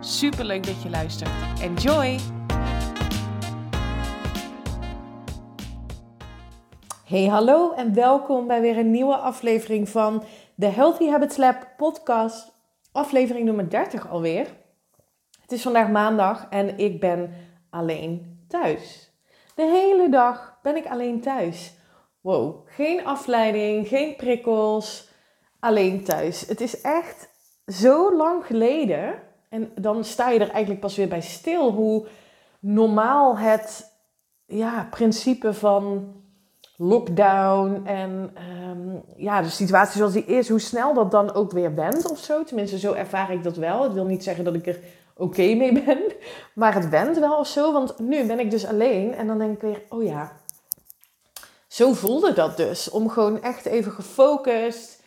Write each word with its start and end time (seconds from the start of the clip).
Super 0.00 0.44
leuk 0.44 0.66
dat 0.66 0.82
je 0.82 0.90
luistert. 0.90 1.30
Enjoy! 1.60 2.18
Hey, 7.04 7.26
hallo 7.26 7.72
en 7.72 7.94
welkom 7.94 8.46
bij 8.46 8.60
weer 8.60 8.78
een 8.78 8.90
nieuwe 8.90 9.16
aflevering 9.16 9.88
van 9.88 10.24
de 10.54 10.66
Healthy 10.66 11.08
Habits 11.08 11.36
Lab 11.36 11.68
podcast. 11.76 12.52
Aflevering 12.92 13.44
nummer 13.44 13.70
30 13.70 14.08
alweer. 14.10 14.46
Het 15.40 15.52
is 15.52 15.62
vandaag 15.62 15.88
maandag 15.88 16.46
en 16.50 16.78
ik 16.78 17.00
ben 17.00 17.34
alleen 17.70 18.44
thuis. 18.48 19.12
De 19.54 19.64
hele 19.64 20.08
dag 20.08 20.58
ben 20.62 20.76
ik 20.76 20.86
alleen 20.86 21.20
thuis. 21.20 21.74
Wow, 22.20 22.68
geen 22.68 23.06
afleiding, 23.06 23.88
geen 23.88 24.16
prikkels, 24.16 25.08
alleen 25.60 26.04
thuis. 26.04 26.46
Het 26.46 26.60
is 26.60 26.80
echt 26.80 27.28
zo 27.66 28.16
lang 28.16 28.46
geleden 28.46 29.26
en 29.48 29.70
dan 29.74 30.04
sta 30.04 30.30
je 30.30 30.38
er 30.38 30.50
eigenlijk 30.50 30.80
pas 30.80 30.96
weer 30.96 31.08
bij 31.08 31.20
stil 31.20 31.70
hoe 31.70 32.06
normaal 32.60 33.38
het 33.38 33.92
ja, 34.46 34.88
principe 34.90 35.54
van 35.54 36.12
lockdown 36.76 37.82
en 37.84 38.36
um, 38.70 39.02
ja, 39.16 39.42
de 39.42 39.48
situatie 39.48 39.96
zoals 39.96 40.12
die 40.12 40.24
is, 40.24 40.48
hoe 40.48 40.60
snel 40.60 40.94
dat 40.94 41.10
dan 41.10 41.34
ook 41.34 41.52
weer 41.52 41.74
went 41.74 42.10
of 42.10 42.18
zo. 42.18 42.44
Tenminste, 42.44 42.78
zo 42.78 42.92
ervaar 42.92 43.32
ik 43.32 43.42
dat 43.42 43.56
wel. 43.56 43.82
Het 43.82 43.92
wil 43.92 44.04
niet 44.04 44.22
zeggen 44.22 44.44
dat 44.44 44.54
ik 44.54 44.66
er 44.66 44.80
oké 45.16 45.54
mee 45.54 45.84
ben, 45.84 45.98
maar 46.54 46.74
het 46.74 46.88
went 46.88 47.18
wel 47.18 47.38
of 47.38 47.46
zo. 47.46 47.72
Want 47.72 47.98
nu 47.98 48.26
ben 48.26 48.38
ik 48.38 48.50
dus 48.50 48.66
alleen 48.66 49.14
en 49.14 49.26
dan 49.26 49.38
denk 49.38 49.54
ik 49.54 49.60
weer, 49.60 49.82
oh 49.88 50.02
ja, 50.02 50.32
zo 51.68 51.92
voelde 51.92 52.32
dat 52.32 52.56
dus. 52.56 52.90
Om 52.90 53.08
gewoon 53.08 53.42
echt 53.42 53.66
even 53.66 53.92
gefocust, 53.92 55.02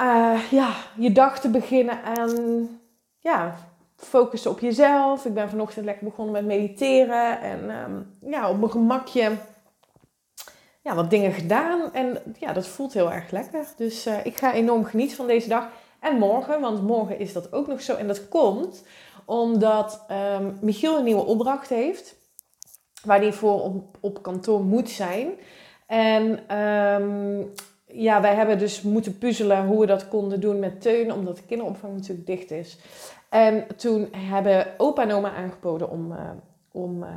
uh, 0.00 0.40
ja, 0.50 0.74
je 0.96 1.12
dag 1.12 1.40
te 1.40 1.48
beginnen 1.48 2.02
en 2.04 2.80
ja, 3.22 3.54
focussen 3.96 4.50
op 4.50 4.60
jezelf. 4.60 5.24
Ik 5.24 5.34
ben 5.34 5.48
vanochtend 5.48 5.84
lekker 5.84 6.04
begonnen 6.04 6.32
met 6.32 6.44
mediteren 6.44 7.40
en 7.40 7.70
um, 7.70 8.16
ja, 8.30 8.50
op 8.50 8.58
mijn 8.58 8.70
gemakje 8.70 9.30
ja, 10.82 10.94
wat 10.94 11.10
dingen 11.10 11.32
gedaan. 11.32 11.92
En 11.92 12.34
ja, 12.38 12.52
dat 12.52 12.66
voelt 12.66 12.92
heel 12.92 13.12
erg 13.12 13.30
lekker. 13.30 13.66
Dus 13.76 14.06
uh, 14.06 14.26
ik 14.26 14.36
ga 14.36 14.52
enorm 14.52 14.84
genieten 14.84 15.16
van 15.16 15.26
deze 15.26 15.48
dag. 15.48 15.68
En 16.00 16.18
morgen, 16.18 16.60
want 16.60 16.82
morgen 16.82 17.18
is 17.18 17.32
dat 17.32 17.52
ook 17.52 17.66
nog 17.66 17.80
zo. 17.80 17.94
En 17.94 18.06
dat 18.06 18.28
komt 18.28 18.84
omdat 19.24 20.04
um, 20.10 20.58
Michiel 20.60 20.98
een 20.98 21.04
nieuwe 21.04 21.24
opdracht 21.24 21.68
heeft. 21.68 22.14
Waar 23.04 23.20
hij 23.20 23.32
voor 23.32 23.62
op, 23.62 23.96
op 24.00 24.22
kantoor 24.22 24.60
moet 24.60 24.90
zijn. 24.90 25.30
En 25.86 26.56
um, 26.58 27.52
ja, 27.92 28.20
wij 28.20 28.34
hebben 28.34 28.58
dus 28.58 28.82
moeten 28.82 29.18
puzzelen 29.18 29.66
hoe 29.66 29.80
we 29.80 29.86
dat 29.86 30.08
konden 30.08 30.40
doen 30.40 30.58
met 30.58 30.80
Teun, 30.80 31.12
omdat 31.12 31.36
de 31.36 31.42
kinderopvang 31.46 31.92
natuurlijk 31.92 32.26
dicht 32.26 32.50
is. 32.50 32.78
En 33.28 33.66
toen 33.76 34.08
hebben 34.16 34.66
opa 34.76 35.02
en 35.02 35.12
oma 35.12 35.34
aangeboden 35.34 35.90
om, 35.90 36.12
uh, 36.12 36.18
om 36.72 37.02
uh, 37.02 37.08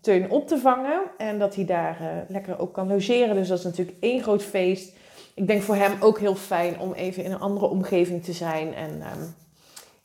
Teun 0.00 0.30
op 0.30 0.48
te 0.48 0.58
vangen. 0.58 1.00
En 1.16 1.38
dat 1.38 1.54
hij 1.54 1.64
daar 1.64 1.98
uh, 2.00 2.08
lekker 2.28 2.58
ook 2.58 2.72
kan 2.72 2.88
logeren. 2.88 3.34
Dus 3.34 3.48
dat 3.48 3.58
is 3.58 3.64
natuurlijk 3.64 3.96
één 4.00 4.22
groot 4.22 4.42
feest. 4.42 4.96
Ik 5.34 5.46
denk 5.46 5.62
voor 5.62 5.74
hem 5.74 5.92
ook 6.00 6.18
heel 6.18 6.34
fijn 6.34 6.78
om 6.78 6.92
even 6.92 7.24
in 7.24 7.32
een 7.32 7.40
andere 7.40 7.66
omgeving 7.66 8.24
te 8.24 8.32
zijn. 8.32 8.74
En 8.74 8.90
um, 8.90 9.34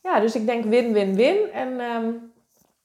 ja, 0.04 0.20
dus 0.20 0.36
ik 0.36 0.46
denk 0.46 0.66
win-win-win. 0.66 1.38
En 1.54 1.68
um, 1.68 2.32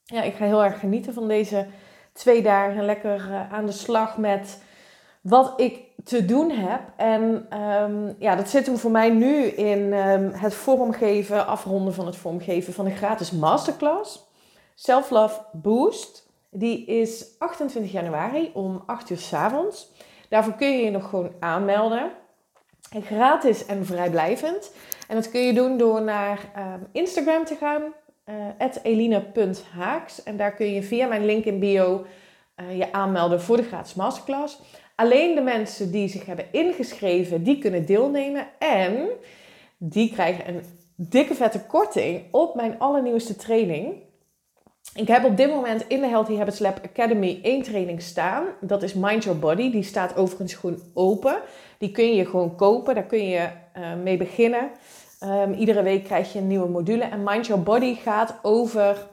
ja, 0.05 0.23
ik 0.23 0.35
ga 0.35 0.45
heel 0.45 0.65
erg 0.65 0.81
genieten 0.81 1.15
van 1.15 1.29
deze 1.29 1.67
twee 2.13 2.43
dagen. 2.43 2.85
Lekker 2.85 3.47
aan 3.51 3.67
de 3.67 3.73
slag 3.73 4.19
met 4.19 4.59
wat 5.25 5.53
ik 5.57 5.79
te 6.05 6.25
doen 6.25 6.51
heb. 6.51 6.81
En 6.97 7.47
um, 7.61 8.15
ja, 8.19 8.37
dat 8.37 8.49
zit 8.49 8.67
hem 8.67 8.77
voor 8.77 8.91
mij 8.91 9.11
nu 9.11 9.45
in 9.45 9.93
um, 9.93 10.31
het 10.33 10.55
vormgeven, 10.55 11.47
afronden 11.47 11.95
van 11.95 12.07
het 12.07 12.17
vormgeven 12.17 12.73
van 12.73 12.87
een 12.87 12.97
gratis 12.97 13.31
masterclass. 13.31 14.25
Self 14.75 15.11
Love 15.11 15.41
Boost. 15.53 16.29
Die 16.51 16.85
is 16.85 17.27
28 17.39 17.93
januari 17.93 18.51
om 18.55 18.83
8 18.87 19.11
uur 19.11 19.19
s 19.19 19.33
avonds. 19.33 19.93
Daarvoor 20.29 20.55
kun 20.55 20.71
je 20.71 20.85
je 20.85 20.91
nog 20.91 21.09
gewoon 21.09 21.33
aanmelden. 21.41 22.11
Gratis 23.03 23.67
en 23.67 23.87
vrijblijvend. 23.87 24.73
En 25.09 25.15
dat 25.15 25.31
kun 25.31 25.41
je 25.41 25.53
doen 25.53 25.79
door 25.79 26.03
naar 26.03 26.39
um, 26.59 26.87
Instagram 26.93 27.45
te 27.45 27.57
gaan. 27.57 27.83
Uh, 28.27 28.69
eline.haaks. 28.83 30.23
En 30.23 30.37
daar 30.37 30.55
kun 30.55 30.73
je 30.73 30.83
via 30.83 31.07
mijn 31.07 31.25
link 31.25 31.45
in 31.45 31.59
bio 31.59 32.05
uh, 32.57 32.79
je 32.79 32.93
aanmelden 32.93 33.41
voor 33.41 33.57
de 33.57 33.63
gratis 33.63 33.95
masterclass. 33.95 34.61
Alleen 34.95 35.35
de 35.35 35.41
mensen 35.41 35.91
die 35.91 36.09
zich 36.09 36.27
hebben 36.27 36.47
ingeschreven, 36.51 37.43
die 37.43 37.59
kunnen 37.59 37.87
deelnemen. 37.87 38.47
En 38.59 39.09
die 39.77 40.13
krijgen 40.13 40.49
een 40.49 40.63
dikke 40.97 41.35
vette 41.35 41.61
korting 41.61 42.23
op 42.31 42.55
mijn 42.55 42.79
allernieuwste 42.79 43.37
training. 43.37 44.03
Ik 44.95 45.09
heb 45.09 45.25
op 45.25 45.37
dit 45.37 45.51
moment 45.51 45.85
in 45.89 46.01
de 46.01 46.07
Healthy 46.07 46.37
Habits 46.37 46.59
Lab 46.59 46.81
Academy 46.85 47.41
één 47.43 47.63
training 47.63 48.03
staan. 48.03 48.45
Dat 48.61 48.83
is 48.83 48.95
Mind 48.95 49.25
Your 49.25 49.39
Body. 49.39 49.71
Die 49.71 49.83
staat 49.83 50.17
overigens 50.17 50.55
gewoon 50.55 50.79
open. 50.95 51.37
Die 51.79 51.91
kun 51.91 52.15
je 52.15 52.27
gewoon 52.27 52.57
kopen. 52.57 52.95
Daar 52.95 53.05
kun 53.05 53.29
je 53.29 53.49
uh, 53.79 53.95
mee 54.03 54.17
beginnen. 54.17 54.71
Um, 55.25 55.53
iedere 55.53 55.83
week 55.83 56.05
krijg 56.05 56.33
je 56.33 56.39
een 56.39 56.47
nieuwe 56.47 56.69
module. 56.69 57.05
En 57.05 57.23
Mind 57.23 57.47
Your 57.47 57.63
Body 57.63 57.95
gaat 57.95 58.39
over 58.43 59.07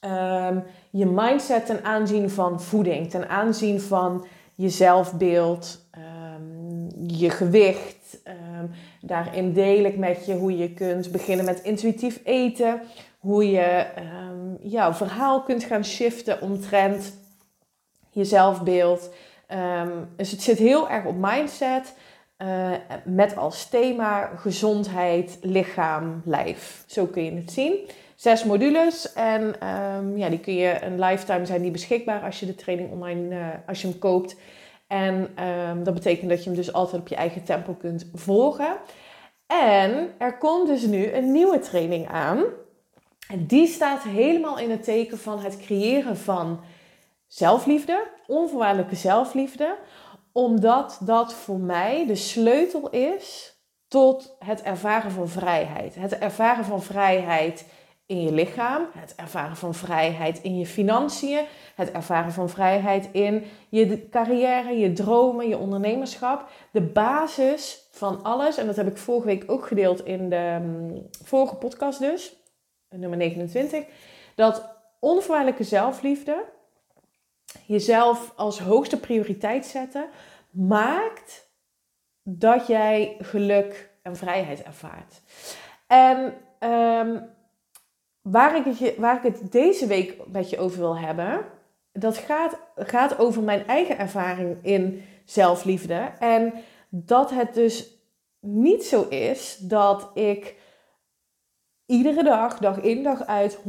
um, 0.00 0.64
je 0.90 1.06
mindset 1.06 1.66
ten 1.66 1.84
aanzien 1.84 2.30
van 2.30 2.60
voeding. 2.60 3.10
Ten 3.10 3.28
aanzien 3.28 3.80
van 3.80 4.26
je 4.56 4.68
zelfbeeld, 4.68 5.86
um, 5.98 6.88
je 7.06 7.30
gewicht. 7.30 8.20
Um, 8.24 8.70
daarin 9.00 9.52
deel 9.52 9.84
ik 9.84 9.96
met 9.98 10.26
je 10.26 10.34
hoe 10.34 10.56
je 10.56 10.72
kunt 10.72 11.12
beginnen 11.12 11.44
met 11.44 11.62
intuïtief 11.62 12.20
eten. 12.24 12.80
Hoe 13.18 13.50
je 13.50 13.86
um, 13.98 14.56
jouw 14.60 14.92
verhaal 14.92 15.42
kunt 15.42 15.64
gaan 15.64 15.84
shiften 15.84 16.40
omtrent 16.40 17.12
je 18.10 18.24
zelfbeeld. 18.24 19.10
dus 20.16 20.30
het 20.30 20.42
zit 20.42 20.58
heel 20.58 20.90
erg 20.90 21.04
op 21.04 21.14
mindset. 21.18 21.94
Uh, 22.38 22.70
met 23.04 23.36
als 23.36 23.68
thema 23.68 24.26
gezondheid, 24.36 25.38
lichaam, 25.40 26.22
lijf. 26.24 26.84
Zo 26.86 27.06
kun 27.06 27.24
je 27.24 27.32
het 27.32 27.52
zien. 27.52 27.88
Zes 28.16 28.44
modules 28.44 29.12
en 29.12 29.42
um, 29.42 30.16
ja, 30.16 30.28
die 30.28 30.40
kun 30.40 30.54
je 30.54 30.82
een 30.82 31.00
lifetime 31.00 31.46
zijn 31.46 31.62
die 31.62 31.70
beschikbaar 31.70 32.22
als 32.22 32.40
je 32.40 32.46
de 32.46 32.54
training 32.54 32.90
online, 32.90 33.34
uh, 33.34 33.46
als 33.66 33.80
je 33.80 33.88
hem 33.88 33.98
koopt. 33.98 34.36
En 34.86 35.44
um, 35.44 35.84
dat 35.84 35.94
betekent 35.94 36.30
dat 36.30 36.38
je 36.38 36.44
hem 36.44 36.58
dus 36.58 36.72
altijd 36.72 37.00
op 37.00 37.08
je 37.08 37.14
eigen 37.14 37.44
tempo 37.44 37.72
kunt 37.72 38.10
volgen. 38.14 38.76
En 39.46 40.14
er 40.18 40.38
komt 40.38 40.66
dus 40.66 40.82
nu 40.82 41.12
een 41.12 41.32
nieuwe 41.32 41.58
training 41.58 42.08
aan. 42.08 42.44
En 43.28 43.46
die 43.46 43.66
staat 43.66 44.02
helemaal 44.02 44.58
in 44.58 44.70
het 44.70 44.84
teken 44.84 45.18
van 45.18 45.38
het 45.40 45.58
creëren 45.58 46.16
van 46.16 46.60
zelfliefde, 47.26 48.06
onvoorwaardelijke 48.26 48.96
zelfliefde, 48.96 49.76
omdat 50.32 50.98
dat 51.00 51.34
voor 51.34 51.58
mij 51.58 52.06
de 52.06 52.14
sleutel 52.14 52.90
is 52.90 53.54
tot 53.88 54.36
het 54.38 54.62
ervaren 54.62 55.10
van 55.10 55.28
vrijheid. 55.28 55.94
Het 55.94 56.18
ervaren 56.18 56.64
van 56.64 56.82
vrijheid 56.82 57.64
in 58.06 58.22
je 58.22 58.32
lichaam, 58.32 58.86
het 58.92 59.14
ervaren 59.14 59.56
van 59.56 59.74
vrijheid 59.74 60.42
in 60.42 60.58
je 60.58 60.66
financiën, 60.66 61.46
het 61.74 61.90
ervaren 61.90 62.32
van 62.32 62.48
vrijheid 62.48 63.08
in 63.12 63.44
je 63.68 64.08
carrière, 64.08 64.78
je 64.78 64.92
dromen, 64.92 65.48
je 65.48 65.58
ondernemerschap. 65.58 66.48
De 66.70 66.80
basis 66.80 67.88
van 67.90 68.22
alles, 68.22 68.56
en 68.56 68.66
dat 68.66 68.76
heb 68.76 68.86
ik 68.86 68.96
vorige 68.96 69.26
week 69.26 69.44
ook 69.46 69.66
gedeeld 69.66 70.04
in 70.04 70.28
de 70.28 70.58
um, 70.62 71.06
vorige 71.24 71.56
podcast 71.56 71.98
dus, 71.98 72.36
nummer 72.88 73.18
29, 73.18 73.84
dat 74.34 74.68
onvoorwaardelijke 75.00 75.64
zelfliefde, 75.64 76.44
jezelf 77.66 78.32
als 78.36 78.60
hoogste 78.60 79.00
prioriteit 79.00 79.66
zetten, 79.66 80.08
maakt 80.50 81.50
dat 82.22 82.66
jij 82.66 83.16
geluk 83.18 83.90
en 84.02 84.16
vrijheid 84.16 84.62
ervaart. 84.62 85.22
En 85.86 86.34
um, 86.70 87.34
waar, 88.30 88.56
ik 88.56 88.64
het, 88.64 88.96
waar 88.96 89.16
ik 89.16 89.32
het 89.32 89.52
deze 89.52 89.86
week 89.86 90.16
met 90.26 90.50
je 90.50 90.58
over 90.58 90.78
wil 90.78 90.98
hebben, 90.98 91.44
dat 91.92 92.16
gaat, 92.16 92.58
gaat 92.76 93.18
over 93.18 93.42
mijn 93.42 93.66
eigen 93.66 93.98
ervaring 93.98 94.56
in 94.62 95.04
zelfliefde. 95.24 96.12
En 96.18 96.52
dat 96.88 97.30
het 97.30 97.54
dus 97.54 97.90
niet 98.40 98.84
zo 98.84 99.02
is 99.08 99.56
dat 99.56 100.10
ik 100.14 100.54
iedere 101.86 102.24
dag, 102.24 102.58
dag 102.58 102.80
in 102.80 103.02
dag 103.02 103.26
uit, 103.26 103.58
100% 103.58 103.60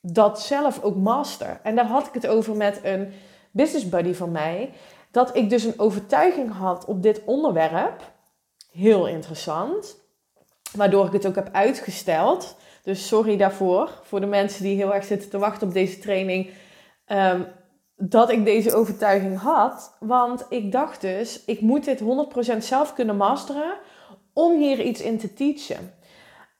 dat 0.00 0.40
zelf 0.40 0.82
ook 0.82 0.96
master. 0.96 1.60
En 1.62 1.76
daar 1.76 1.86
had 1.86 2.06
ik 2.06 2.14
het 2.14 2.26
over 2.26 2.56
met 2.56 2.80
een 2.82 3.12
business 3.50 3.88
buddy 3.88 4.12
van 4.12 4.30
mij. 4.30 4.72
Dat 5.10 5.36
ik 5.36 5.50
dus 5.50 5.64
een 5.64 5.78
overtuiging 5.78 6.52
had 6.52 6.84
op 6.84 7.02
dit 7.02 7.22
onderwerp. 7.24 8.12
Heel 8.72 9.06
interessant. 9.06 9.96
Waardoor 10.72 11.06
ik 11.06 11.12
het 11.12 11.26
ook 11.26 11.34
heb 11.34 11.48
uitgesteld. 11.52 12.56
Dus 12.84 13.06
sorry 13.06 13.36
daarvoor. 13.36 14.00
Voor 14.02 14.20
de 14.20 14.26
mensen 14.26 14.62
die 14.62 14.76
heel 14.76 14.94
erg 14.94 15.04
zitten 15.04 15.30
te 15.30 15.38
wachten 15.38 15.66
op 15.66 15.72
deze 15.74 15.98
training. 15.98 16.50
Ehm, 17.04 17.42
dat 17.96 18.30
ik 18.30 18.44
deze 18.44 18.74
overtuiging 18.74 19.38
had. 19.38 19.96
Want 20.00 20.46
ik 20.48 20.72
dacht 20.72 21.00
dus, 21.00 21.44
ik 21.44 21.60
moet 21.60 21.84
dit 21.84 22.00
100% 22.00 22.64
zelf 22.64 22.94
kunnen 22.94 23.16
masteren 23.16 23.74
om 24.32 24.58
hier 24.58 24.80
iets 24.80 25.00
in 25.00 25.18
te 25.18 25.34
teachen. 25.34 25.94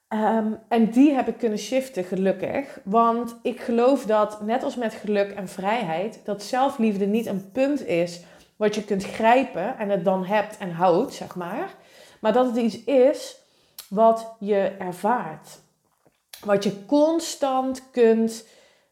Ehm, 0.08 0.52
en 0.68 0.90
die 0.90 1.12
heb 1.12 1.28
ik 1.28 1.38
kunnen 1.38 1.58
shiften, 1.58 2.04
gelukkig. 2.04 2.80
Want 2.84 3.36
ik 3.42 3.60
geloof 3.60 4.04
dat, 4.06 4.42
net 4.42 4.62
als 4.62 4.76
met 4.76 4.94
geluk 4.94 5.30
en 5.30 5.48
vrijheid, 5.48 6.20
dat 6.24 6.42
zelfliefde 6.42 7.06
niet 7.06 7.26
een 7.26 7.50
punt 7.52 7.86
is 7.86 8.22
wat 8.56 8.74
je 8.74 8.84
kunt 8.84 9.04
grijpen 9.04 9.78
en 9.78 9.88
het 9.88 10.04
dan 10.04 10.24
hebt 10.24 10.58
en 10.58 10.70
houdt, 10.70 11.14
zeg 11.14 11.36
maar. 11.36 11.74
Maar 12.20 12.32
dat 12.32 12.46
het 12.46 12.56
iets 12.56 12.84
is 12.84 13.36
wat 13.88 14.34
je 14.38 14.72
ervaart. 14.78 15.62
Wat 16.44 16.64
je 16.64 16.84
constant 16.84 17.90
kunt 17.90 18.44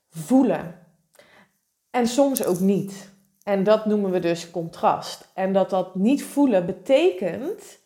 voelen. 0.08 0.86
En 1.90 2.06
soms 2.06 2.44
ook 2.44 2.60
niet. 2.60 3.10
En 3.42 3.64
dat 3.64 3.86
noemen 3.86 4.10
we 4.10 4.18
dus 4.18 4.50
contrast. 4.50 5.28
En 5.34 5.52
dat 5.52 5.70
dat 5.70 5.94
niet 5.94 6.24
voelen 6.24 6.66
betekent 6.66 7.78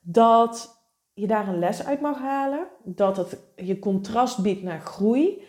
dat 0.00 0.80
je 1.14 1.26
daar 1.26 1.48
een 1.48 1.58
les 1.58 1.84
uit 1.84 2.00
mag 2.00 2.18
halen. 2.18 2.66
Dat 2.84 3.16
het 3.16 3.36
je 3.56 3.78
contrast 3.78 4.38
biedt 4.42 4.62
naar 4.62 4.80
groei. 4.80 5.42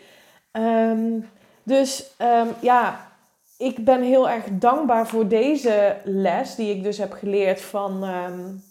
Ehm, 0.51 1.19
dus 1.63 2.11
um, 2.21 2.47
ja, 2.61 3.11
ik 3.57 3.85
ben 3.85 4.01
heel 4.01 4.29
erg 4.29 4.45
dankbaar 4.51 5.07
voor 5.07 5.27
deze 5.27 5.97
les 6.03 6.55
die 6.55 6.75
ik 6.75 6.83
dus 6.83 6.97
heb 6.97 7.11
geleerd 7.11 7.61
van, 7.61 8.03
um, 8.03 8.63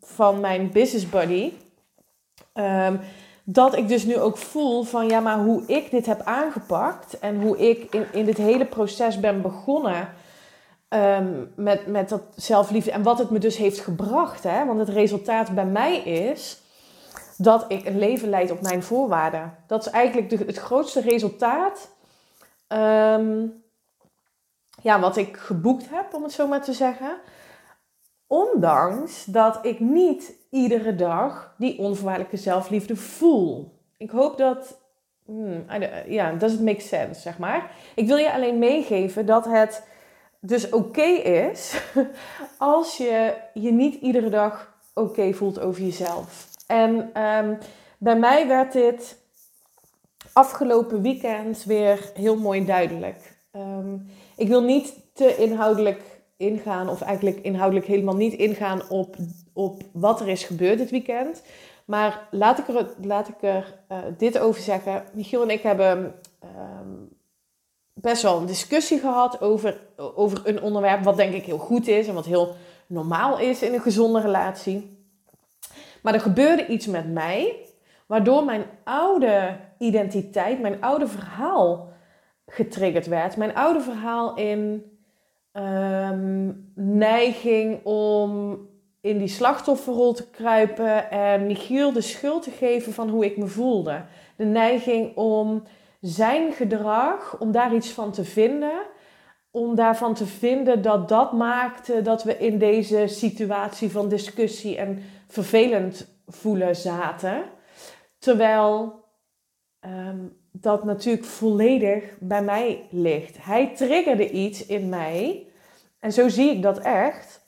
van 0.00 0.40
mijn 0.40 0.70
business 0.72 1.08
buddy. 1.08 1.52
Dat 3.50 3.76
ik 3.76 3.88
dus 3.88 4.04
nu 4.04 4.18
ook 4.18 4.36
voel 4.36 4.82
van 4.82 5.06
ja, 5.06 5.20
maar 5.20 5.38
hoe 5.38 5.62
ik 5.66 5.90
dit 5.90 6.06
heb 6.06 6.20
aangepakt 6.24 7.18
en 7.18 7.40
hoe 7.40 7.58
ik 7.58 7.94
in, 7.94 8.06
in 8.12 8.24
dit 8.24 8.36
hele 8.36 8.64
proces 8.64 9.20
ben 9.20 9.42
begonnen 9.42 10.08
Ehm, 10.88 11.44
met, 11.54 11.86
met 11.86 12.08
dat 12.08 12.22
zelfliefde. 12.36 12.90
En 12.90 13.02
wat 13.02 13.18
het 13.18 13.30
me 13.30 13.38
dus 13.38 13.56
heeft 13.56 13.80
gebracht. 13.80 14.42
Hè? 14.42 14.66
Want 14.66 14.78
het 14.78 14.88
resultaat 14.88 15.54
bij 15.54 15.66
mij 15.66 15.96
is 15.98 16.60
dat 17.36 17.64
ik 17.68 17.86
een 17.86 17.98
leven 17.98 18.28
leid 18.28 18.50
op 18.50 18.60
mijn 18.60 18.82
voorwaarden. 18.82 19.54
Dat 19.66 19.86
is 19.86 19.92
eigenlijk 19.92 20.30
de, 20.30 20.36
het 20.46 20.56
grootste 20.56 21.00
resultaat. 21.00 21.88
Ehm, 22.66 23.46
ja, 24.82 25.00
wat 25.00 25.16
ik 25.16 25.36
geboekt 25.36 25.90
heb, 25.90 26.14
om 26.14 26.22
het 26.22 26.32
zo 26.32 26.46
maar 26.46 26.62
te 26.62 26.72
zeggen. 26.72 27.16
Ondanks 28.28 29.24
dat 29.24 29.58
ik 29.62 29.80
niet 29.80 30.32
iedere 30.50 30.94
dag 30.94 31.54
die 31.58 31.78
onvoorwaardelijke 31.78 32.36
zelfliefde 32.36 32.96
voel. 32.96 33.72
Ik 33.96 34.10
hoop 34.10 34.38
dat. 34.38 34.78
Hmm, 35.24 35.64
ja, 36.06 36.32
does 36.32 36.52
it 36.52 36.60
make 36.60 36.80
sense, 36.80 37.20
zeg 37.20 37.38
maar. 37.38 37.70
Ik 37.94 38.06
wil 38.06 38.16
je 38.16 38.32
alleen 38.32 38.58
meegeven 38.58 39.26
dat 39.26 39.44
het 39.44 39.82
dus 40.40 40.70
oké 40.70 41.02
is 41.02 41.80
als 42.58 42.96
je 42.96 43.34
je 43.54 43.72
niet 43.72 43.94
iedere 43.94 44.28
dag 44.28 44.76
oké 44.94 45.32
voelt 45.32 45.60
over 45.60 45.82
jezelf. 45.82 46.48
En 46.66 47.10
ehm, 47.12 47.54
bij 47.98 48.16
mij 48.16 48.46
werd 48.46 48.72
dit 48.72 49.18
afgelopen 50.32 51.02
weekend 51.02 51.64
weer 51.64 52.10
heel 52.14 52.36
mooi 52.36 52.64
duidelijk. 52.64 53.36
Ehm, 53.50 53.96
ik 54.36 54.48
wil 54.48 54.62
niet 54.62 54.94
te 55.12 55.36
inhoudelijk 55.36 56.17
ingaan, 56.38 56.88
of 56.88 57.00
eigenlijk 57.00 57.36
inhoudelijk 57.36 57.86
helemaal 57.86 58.16
niet 58.16 58.32
ingaan 58.32 58.88
op, 58.88 59.16
op 59.52 59.82
wat 59.92 60.20
er 60.20 60.28
is 60.28 60.44
gebeurd 60.44 60.78
dit 60.78 60.90
weekend. 60.90 61.42
Maar 61.84 62.28
laat 62.30 62.58
ik 62.58 62.68
er, 62.68 62.86
laat 63.02 63.28
ik 63.28 63.34
er 63.40 63.78
uh, 63.92 63.98
dit 64.18 64.38
over 64.38 64.62
zeggen. 64.62 65.04
Michiel 65.12 65.42
en 65.42 65.50
ik 65.50 65.62
hebben 65.62 66.14
ehm, 66.38 66.92
best 67.94 68.22
wel 68.22 68.36
een 68.38 68.46
discussie 68.46 68.98
gehad 68.98 69.40
over, 69.40 69.80
over 69.96 70.40
een 70.44 70.62
onderwerp 70.62 71.04
wat 71.04 71.16
denk 71.16 71.34
ik 71.34 71.44
heel 71.44 71.58
goed 71.58 71.88
is 71.88 72.08
en 72.08 72.14
wat 72.14 72.26
heel 72.26 72.54
normaal 72.86 73.38
is 73.38 73.62
in 73.62 73.74
een 73.74 73.80
gezonde 73.80 74.20
relatie. 74.20 74.96
Maar 76.02 76.14
er 76.14 76.20
gebeurde 76.20 76.66
iets 76.66 76.86
met 76.86 77.12
mij, 77.12 77.56
waardoor 78.06 78.44
mijn 78.44 78.64
oude 78.84 79.56
identiteit, 79.78 80.60
mijn 80.60 80.80
oude 80.80 81.06
verhaal 81.06 81.92
getriggerd 82.46 83.06
werd. 83.06 83.36
Mijn 83.36 83.54
oude 83.54 83.80
verhaal 83.80 84.36
in 84.36 84.84
ehm, 85.58 86.52
neiging 86.74 87.84
om 87.84 88.58
in 89.00 89.18
die 89.18 89.28
slachtofferrol 89.28 90.12
te 90.12 90.30
kruipen 90.30 91.10
en 91.10 91.46
Michiel 91.46 91.92
de 91.92 92.00
schuld 92.00 92.42
te 92.42 92.50
geven 92.50 92.92
van 92.92 93.08
hoe 93.08 93.24
ik 93.24 93.36
me 93.36 93.46
voelde. 93.46 94.04
De 94.36 94.44
neiging 94.44 95.16
om 95.16 95.62
zijn 96.00 96.52
gedrag, 96.52 97.38
om 97.38 97.52
daar 97.52 97.74
iets 97.74 97.90
van 97.90 98.12
te 98.12 98.24
vinden, 98.24 98.86
om 99.50 99.74
daarvan 99.74 100.14
te 100.14 100.26
vinden 100.26 100.82
dat 100.82 101.08
dat 101.08 101.32
maakte 101.32 102.02
dat 102.02 102.22
we 102.22 102.38
in 102.38 102.58
deze 102.58 103.06
situatie 103.06 103.90
van 103.90 104.08
discussie 104.08 104.76
en 104.76 105.02
vervelend 105.26 106.20
voelen 106.26 106.76
zaten. 106.76 107.42
Terwijl 108.18 109.04
ehm, 109.80 110.26
dat 110.52 110.84
natuurlijk 110.84 111.24
volledig 111.24 112.04
bij 112.20 112.42
mij 112.42 112.86
ligt. 112.90 113.44
Hij 113.44 113.74
triggerde 113.74 114.30
iets 114.30 114.66
in 114.66 114.88
mij, 114.88 115.47
en 116.08 116.14
zo 116.14 116.28
zie 116.28 116.50
ik 116.50 116.62
dat 116.62 116.78
echt. 116.78 117.40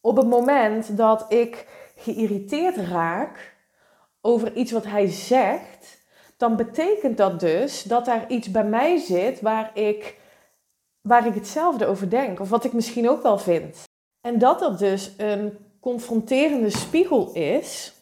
Op 0.00 0.16
het 0.16 0.26
moment 0.26 0.96
dat 0.96 1.24
ik 1.28 1.66
geïrriteerd 1.96 2.76
raak 2.76 3.56
over 4.20 4.54
iets 4.54 4.72
wat 4.72 4.84
hij 4.84 5.06
zegt, 5.06 5.98
dan 6.36 6.56
betekent 6.56 7.16
dat 7.16 7.40
dus 7.40 7.82
dat 7.82 8.08
er 8.08 8.30
iets 8.30 8.50
bij 8.50 8.64
mij 8.64 8.98
zit 8.98 9.40
waar 9.40 9.70
ik, 9.78 10.18
waar 11.00 11.26
ik 11.26 11.34
hetzelfde 11.34 11.86
over 11.86 12.10
denk. 12.10 12.40
Of 12.40 12.48
wat 12.48 12.64
ik 12.64 12.72
misschien 12.72 13.08
ook 13.08 13.22
wel 13.22 13.38
vind. 13.38 13.84
En 14.20 14.38
dat 14.38 14.58
dat 14.58 14.78
dus 14.78 15.12
een 15.16 15.58
confronterende 15.80 16.70
spiegel 16.70 17.32
is 17.32 17.92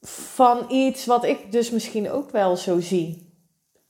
van 0.00 0.66
iets 0.68 1.06
wat 1.06 1.24
ik 1.24 1.52
dus 1.52 1.70
misschien 1.70 2.10
ook 2.10 2.30
wel 2.30 2.56
zo 2.56 2.80
zie. 2.80 3.29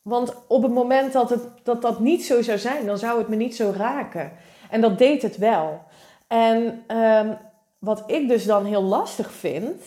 Want 0.03 0.35
op 0.47 0.63
het 0.63 0.73
moment 0.73 1.13
dat, 1.13 1.31
het, 1.31 1.43
dat 1.63 1.83
dat 1.83 2.01
niet 2.01 2.25
zo 2.25 2.43
zou 2.43 2.59
zijn, 2.59 2.87
dan 2.87 2.99
zou 2.99 3.19
het 3.19 3.29
me 3.29 3.37
niet 3.37 3.57
zo 3.57 3.73
raken. 3.77 4.33
En 4.71 4.81
dat 4.81 4.99
deed 4.99 5.23
het 5.23 5.37
wel. 5.37 5.83
En 6.27 6.85
um, 6.97 7.39
wat 7.79 8.03
ik 8.07 8.29
dus 8.29 8.45
dan 8.45 8.65
heel 8.65 8.83
lastig 8.83 9.33
vind, 9.33 9.83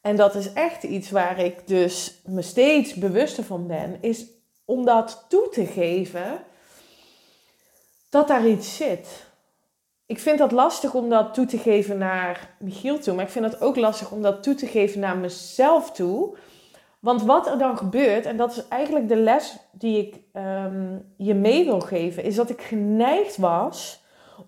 en 0.00 0.16
dat 0.16 0.34
is 0.34 0.52
echt 0.52 0.82
iets 0.82 1.10
waar 1.10 1.38
ik 1.38 1.66
dus 1.66 2.20
me 2.24 2.42
steeds 2.42 2.94
bewuster 2.94 3.44
van 3.44 3.66
ben, 3.66 3.98
is 4.00 4.24
om 4.64 4.84
dat 4.84 5.24
toe 5.28 5.48
te 5.48 5.66
geven 5.66 6.38
dat 8.08 8.28
daar 8.28 8.46
iets 8.46 8.76
zit. 8.76 9.26
Ik 10.06 10.18
vind 10.18 10.38
dat 10.38 10.52
lastig 10.52 10.94
om 10.94 11.08
dat 11.08 11.34
toe 11.34 11.46
te 11.46 11.58
geven 11.58 11.98
naar 11.98 12.56
Michiel 12.58 12.98
toe, 12.98 13.14
maar 13.14 13.24
ik 13.24 13.30
vind 13.30 13.44
het 13.44 13.60
ook 13.60 13.76
lastig 13.76 14.10
om 14.10 14.22
dat 14.22 14.42
toe 14.42 14.54
te 14.54 14.66
geven 14.66 15.00
naar 15.00 15.16
mezelf 15.16 15.92
toe. 15.92 16.36
Want 17.04 17.22
wat 17.22 17.46
er 17.46 17.58
dan 17.58 17.76
gebeurt, 17.76 18.26
en 18.26 18.36
dat 18.36 18.50
is 18.50 18.68
eigenlijk 18.68 19.08
de 19.08 19.16
les 19.16 19.56
die 19.72 20.06
ik 20.06 20.20
ehm, 20.32 20.98
je 21.16 21.34
mee 21.34 21.64
wil 21.64 21.80
geven, 21.80 22.24
is 22.24 22.34
dat 22.34 22.50
ik 22.50 22.60
geneigd 22.60 23.36
was 23.36 24.02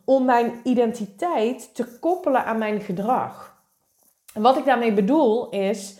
om 0.04 0.24
mijn 0.24 0.52
identiteit 0.64 1.74
te 1.74 1.98
koppelen 1.98 2.44
aan 2.44 2.58
mijn 2.58 2.80
gedrag. 2.80 3.60
En 4.34 4.42
wat 4.42 4.56
ik 4.56 4.64
daarmee 4.64 4.92
bedoel 4.92 5.48
is, 5.48 5.98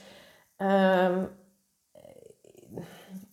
ehm, 0.56 1.24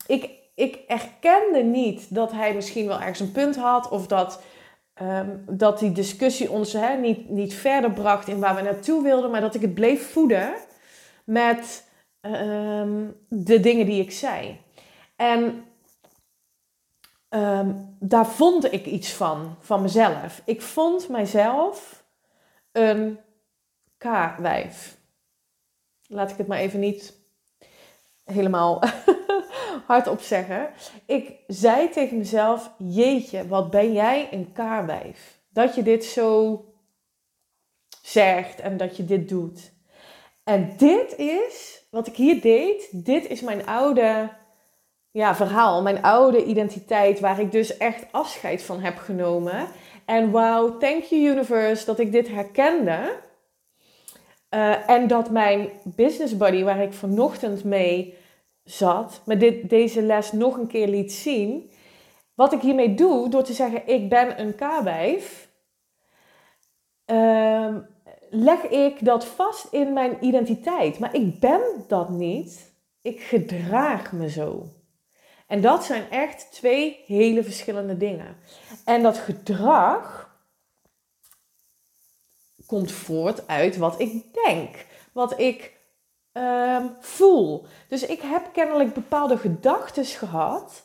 ik, 0.08 0.30
ik 0.56 0.76
erkende 0.88 1.64
niet 1.64 2.16
dat 2.16 2.32
hij 2.32 2.54
misschien 2.54 2.88
wel 2.88 3.00
ergens 3.00 3.20
een 3.20 3.32
punt 3.32 3.56
had 3.56 3.90
of 3.90 4.08
dat, 4.08 4.42
um, 5.02 5.44
dat 5.50 5.80
die 5.80 5.92
discussie 5.92 6.52
ons 6.52 6.74
hè, 6.74 6.96
niet, 6.96 7.30
niet 7.30 7.54
verder 7.54 7.92
bracht 7.92 8.28
in 8.28 8.40
waar 8.40 8.56
we 8.56 8.62
naartoe 8.62 9.04
wilden, 9.04 9.32
maar 9.32 9.42
dat 9.42 9.56
ik 9.56 9.62
het 9.62 9.74
bleef 9.74 10.12
voeden 10.12 10.54
met 11.24 11.92
ehm, 12.24 13.10
de 13.28 13.60
dingen 13.60 13.86
die 13.86 14.02
ik 14.02 14.12
zei. 14.12 14.62
En 15.16 15.66
daar 18.00 18.28
vond 18.28 18.74
ik 18.74 18.86
iets 18.86 19.14
van, 19.14 19.56
van 19.60 19.82
mezelf. 19.82 20.42
Ik 20.46 20.62
vond 20.62 21.10
mijzelf 21.10 22.04
een 22.72 23.20
K-wijf. 23.98 24.98
Laat 26.08 26.32
ik 26.32 26.38
het 26.38 26.48
maar 26.48 26.58
even 26.58 26.80
niet 26.80 27.14
helemaal 28.24 28.82
hardop 29.88 30.22
zeggen. 30.22 30.70
Ik 31.06 31.36
zei 31.48 31.90
tegen 31.90 32.18
mezelf: 32.18 32.72
Jeetje, 32.78 33.48
wat 33.48 33.70
ben 33.70 33.94
jij 33.94 34.28
een 34.32 34.52
K-wijf? 34.52 35.40
Dat 35.50 35.76
je 35.76 35.84
dit 35.84 36.06
zo 36.06 36.66
zegt 38.02 38.60
en 38.60 38.78
dat 38.78 38.98
je 38.98 39.06
dit 39.06 39.30
doet. 39.30 39.72
En 40.44 40.78
dit 40.78 41.16
is, 41.18 41.83
wat 41.94 42.08
ik 42.08 42.16
hier 42.16 42.42
deed, 42.42 42.90
dit 42.92 43.28
is 43.28 43.42
mijn 43.42 43.66
oude 43.66 44.30
ja, 45.12 45.36
verhaal, 45.36 45.82
mijn 45.82 46.02
oude 46.02 46.46
identiteit, 46.46 47.20
waar 47.20 47.40
ik 47.40 47.52
dus 47.52 47.78
echt 47.78 48.06
afscheid 48.12 48.64
van 48.64 48.80
heb 48.80 48.98
genomen. 48.98 49.68
En 50.06 50.32
wow, 50.32 50.80
thank 50.80 51.04
you 51.04 51.22
universe 51.22 51.86
dat 51.86 52.00
ik 52.00 52.12
dit 52.12 52.28
herkende. 52.28 53.20
Uh, 54.50 54.90
en 54.90 55.08
dat 55.08 55.30
mijn 55.30 55.70
business 55.84 56.38
buddy, 56.38 56.64
waar 56.64 56.82
ik 56.82 56.94
vanochtend 56.94 57.64
mee 57.64 58.18
zat, 58.64 59.22
me 59.26 59.38
dit, 59.38 59.70
deze 59.70 60.02
les 60.02 60.32
nog 60.32 60.58
een 60.58 60.68
keer 60.68 60.88
liet 60.88 61.12
zien. 61.12 61.72
Wat 62.34 62.54
ik 62.54 62.62
hiermee 62.62 62.94
doe, 62.94 63.30
door 63.30 63.44
te 63.44 63.54
zeggen 63.54 63.88
ik 63.88 64.10
ben 64.10 64.40
een 64.40 64.56
K-wijf, 64.56 65.50
uh, 67.06 67.76
leg 68.34 68.62
ik 68.64 69.06
dat 69.06 69.26
vast 69.26 69.68
in 69.72 69.94
mijn 69.94 70.18
identiteit. 70.26 71.00
Maar 71.00 71.16
ik 71.16 71.40
ben 71.40 71.62
dat 71.88 72.10
niet. 72.10 72.72
Ik 73.02 73.22
gedraag 73.22 74.12
me 74.12 74.30
zo. 74.30 74.66
En 75.48 75.62
dat 75.62 75.84
zijn 75.84 76.10
echt 76.10 76.52
twee 76.52 77.04
hele 77.06 77.44
verschillende 77.44 77.98
dingen. 77.98 78.36
En 78.86 79.04
dat 79.04 79.18
gedrag 79.18 80.32
komt 82.66 82.92
voort 82.92 83.48
uit 83.48 83.78
wat 83.78 84.00
ik 84.00 84.34
denk, 84.46 84.86
wat 85.12 85.40
ik 85.40 85.78
um, 86.34 86.96
voel. 87.00 87.66
Dus 87.88 88.06
ik 88.06 88.22
heb 88.22 88.50
kennelijk 88.54 88.94
bepaalde 88.94 89.38
gedachten 89.38 90.06
gehad. 90.06 90.84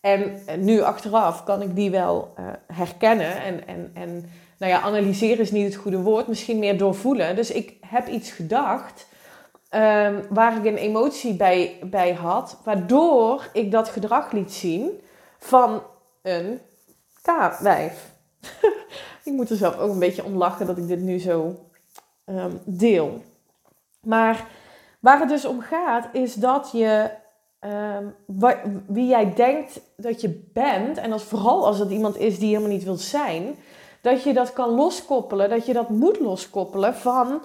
En 0.00 0.42
nu 0.58 0.80
achteraf 0.80 1.44
kan 1.44 1.62
ik 1.62 1.74
die 1.74 1.90
wel 1.90 2.34
uh, 2.38 2.52
herkennen. 2.66 3.42
En, 3.42 3.66
en, 3.66 3.90
en 3.94 4.30
nou 4.60 4.72
ja, 4.72 4.80
analyseren 4.80 5.38
is 5.38 5.50
niet 5.50 5.64
het 5.64 5.82
goede 5.82 6.00
woord, 6.00 6.26
misschien 6.26 6.58
meer 6.58 6.78
doorvoelen. 6.78 7.36
Dus 7.36 7.50
ik 7.50 7.76
heb 7.80 8.08
iets 8.08 8.30
gedacht 8.30 9.06
um, 9.70 10.22
waar 10.28 10.56
ik 10.56 10.64
een 10.64 10.76
emotie 10.76 11.34
bij, 11.34 11.78
bij 11.84 12.12
had, 12.12 12.60
waardoor 12.64 13.48
ik 13.52 13.70
dat 13.70 13.88
gedrag 13.88 14.32
liet 14.32 14.52
zien 14.52 15.00
van 15.38 15.82
een 16.22 16.60
K-wijf. 17.22 18.14
ik 19.24 19.32
moet 19.32 19.50
er 19.50 19.56
zelf 19.56 19.78
ook 19.78 19.90
een 19.90 19.98
beetje 19.98 20.24
om 20.24 20.36
lachen 20.36 20.66
dat 20.66 20.78
ik 20.78 20.88
dit 20.88 21.00
nu 21.00 21.18
zo 21.18 21.68
um, 22.26 22.60
deel. 22.64 23.22
Maar 24.00 24.46
waar 25.00 25.20
het 25.20 25.28
dus 25.28 25.44
om 25.44 25.60
gaat, 25.60 26.08
is 26.12 26.34
dat 26.34 26.70
je 26.72 27.10
um, 27.60 28.14
wie 28.86 29.06
jij 29.06 29.34
denkt 29.34 29.80
dat 29.96 30.20
je 30.20 30.48
bent, 30.52 30.98
en 30.98 31.12
als, 31.12 31.22
vooral 31.22 31.66
als 31.66 31.78
het 31.78 31.90
iemand 31.90 32.18
is 32.18 32.38
die 32.38 32.48
helemaal 32.48 32.72
niet 32.72 32.84
wil 32.84 32.96
zijn, 32.96 33.56
dat 34.00 34.22
je 34.22 34.32
dat 34.32 34.52
kan 34.52 34.68
loskoppelen, 34.68 35.50
dat 35.50 35.66
je 35.66 35.72
dat 35.72 35.88
moet 35.88 36.20
loskoppelen 36.20 36.94
van 36.94 37.42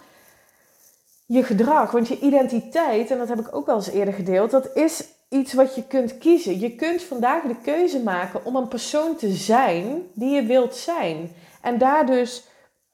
je 1.25 1.43
gedrag. 1.43 1.91
Want 1.91 2.07
je 2.07 2.19
identiteit, 2.19 3.11
en 3.11 3.17
dat 3.17 3.27
heb 3.27 3.39
ik 3.39 3.55
ook 3.55 3.65
wel 3.65 3.75
eens 3.75 3.89
eerder 3.89 4.13
gedeeld, 4.13 4.51
dat 4.51 4.75
is 4.75 5.07
iets 5.29 5.53
wat 5.53 5.75
je 5.75 5.83
kunt 5.83 6.17
kiezen. 6.17 6.59
Je 6.59 6.75
kunt 6.75 7.03
vandaag 7.03 7.43
de 7.43 7.61
keuze 7.63 7.99
maken 7.99 8.45
om 8.45 8.55
een 8.55 8.67
persoon 8.67 9.15
te 9.15 9.31
zijn 9.31 10.03
die 10.13 10.29
je 10.29 10.43
wilt 10.43 10.75
zijn. 10.75 11.35
En 11.61 11.77
daar 11.77 12.05
dus 12.05 12.43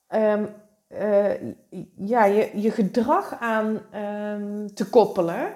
um, 0.10 0.50
uh, 0.89 1.32
ja, 1.96 2.25
je, 2.25 2.50
je 2.53 2.72
gedrag 2.72 3.36
aan 3.39 3.82
um, 3.96 4.74
te 4.74 4.89
koppelen 4.89 5.53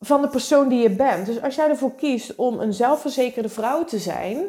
van 0.00 0.22
de 0.22 0.28
persoon 0.28 0.68
die 0.68 0.82
je 0.82 0.90
bent. 0.90 1.26
Dus 1.26 1.42
als 1.42 1.54
jij 1.54 1.68
ervoor 1.68 1.94
kiest 1.94 2.34
om 2.34 2.60
een 2.60 2.72
zelfverzekerde 2.72 3.48
vrouw 3.48 3.84
te 3.84 3.98
zijn, 3.98 4.46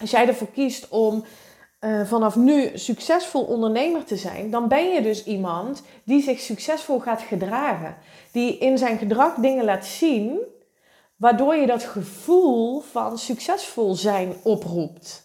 als 0.00 0.10
jij 0.10 0.28
ervoor 0.28 0.50
kiest 0.52 0.88
om 0.88 1.24
uh, 1.80 2.06
vanaf 2.06 2.36
nu 2.36 2.70
succesvol 2.74 3.42
ondernemer 3.42 4.04
te 4.04 4.16
zijn, 4.16 4.50
dan 4.50 4.68
ben 4.68 4.88
je 4.88 5.02
dus 5.02 5.24
iemand 5.24 5.82
die 6.04 6.22
zich 6.22 6.40
succesvol 6.40 7.00
gaat 7.00 7.22
gedragen. 7.22 7.96
Die 8.32 8.58
in 8.58 8.78
zijn 8.78 8.98
gedrag 8.98 9.34
dingen 9.34 9.64
laat 9.64 9.86
zien, 9.86 10.38
waardoor 11.16 11.54
je 11.54 11.66
dat 11.66 11.82
gevoel 11.82 12.80
van 12.80 13.18
succesvol 13.18 13.94
zijn 13.94 14.34
oproept. 14.42 15.24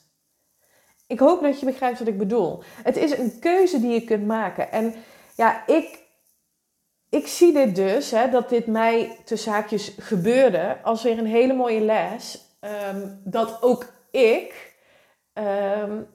Ik 1.07 1.19
hoop 1.19 1.41
dat 1.41 1.59
je 1.59 1.65
begrijpt 1.65 1.99
wat 1.99 2.07
ik 2.07 2.17
bedoel. 2.17 2.63
Het 2.83 2.97
is 2.97 3.17
een 3.17 3.39
keuze 3.39 3.79
die 3.79 3.91
je 3.91 4.03
kunt 4.03 4.25
maken. 4.25 4.71
En 4.71 4.93
ja, 5.35 5.67
ik, 5.67 5.99
ik 7.09 7.27
zie 7.27 7.53
dit 7.53 7.75
dus, 7.75 8.11
hè, 8.11 8.29
dat 8.29 8.49
dit 8.49 8.67
mij 8.67 9.17
tussen 9.25 9.51
haakjes 9.51 9.93
gebeurde, 9.97 10.77
als 10.83 11.03
weer 11.03 11.17
een 11.17 11.25
hele 11.25 11.53
mooie 11.53 11.81
les. 11.81 12.39
Um, 12.93 13.21
dat 13.23 13.61
ook 13.61 13.85
ik 14.11 14.75
um, 15.33 16.07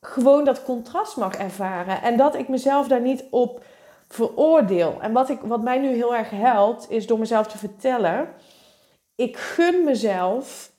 gewoon 0.00 0.44
dat 0.44 0.64
contrast 0.64 1.16
mag 1.16 1.34
ervaren. 1.34 2.02
En 2.02 2.16
dat 2.16 2.34
ik 2.34 2.48
mezelf 2.48 2.88
daar 2.88 3.00
niet 3.00 3.24
op 3.30 3.64
veroordeel. 4.08 4.98
En 5.00 5.12
wat, 5.12 5.28
ik, 5.28 5.40
wat 5.40 5.62
mij 5.62 5.78
nu 5.78 5.88
heel 5.88 6.14
erg 6.14 6.30
helpt, 6.30 6.90
is 6.90 7.06
door 7.06 7.18
mezelf 7.18 7.46
te 7.46 7.58
vertellen: 7.58 8.28
ik 9.14 9.36
gun 9.36 9.84
mezelf 9.84 10.72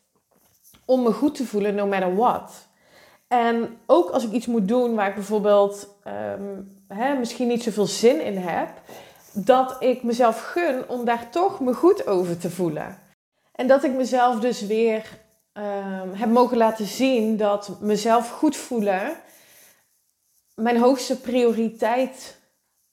om 0.86 1.04
me 1.04 1.12
goed 1.12 1.36
te 1.36 1.46
voelen, 1.46 1.76
no 1.76 1.88
matter 1.88 2.16
what. 2.16 2.70
En 3.28 3.78
ook 3.86 4.10
als 4.10 4.24
ik 4.24 4.32
iets 4.32 4.46
moet 4.46 4.68
doen 4.68 4.96
waar 4.96 5.08
ik 5.08 5.16
bijvoorbeeld 5.16 6.00
hè, 6.88 7.14
misschien 7.14 7.48
niet 7.48 7.64
zoveel 7.64 7.86
zin 7.86 8.22
in 8.22 8.38
heb, 8.38 8.70
dat 9.34 9.76
ik 9.80 10.04
mezelf 10.04 10.42
gun 10.42 10.90
om 10.90 11.06
daar 11.06 11.30
toch 11.30 11.60
me 11.60 11.74
goed 11.74 12.08
over 12.08 12.38
te 12.38 12.50
voelen. 12.50 12.98
En 13.52 13.68
dat 13.68 13.84
ik 13.84 13.94
mezelf 13.94 14.40
dus 14.40 14.62
weer 14.62 15.21
um, 15.54 16.14
heb 16.14 16.30
mogen 16.30 16.58
laten 16.58 16.86
zien 16.86 17.38
dat 17.38 17.78
mezelf 17.80 18.30
goed 18.30 18.56
voelen 18.56 19.12
mijn 20.56 20.78
hoogste 20.78 21.20
prioriteit 21.20 22.40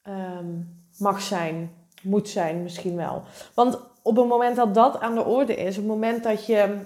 um, 0.02 0.84
mag 0.98 1.20
zijn, 1.20 1.74
moet 2.02 2.28
zijn 2.28 2.62
misschien 2.62 2.96
wel. 2.96 3.22
Want 3.54 3.78
op 4.02 4.16
het 4.16 4.26
moment 4.26 4.56
dat 4.56 4.74
dat 4.74 5.00
aan 5.00 5.14
de 5.14 5.24
orde 5.24 5.54
is, 5.54 5.76
op 5.76 5.82
het 5.82 5.92
moment 5.92 6.22
dat 6.22 6.46
je 6.46 6.78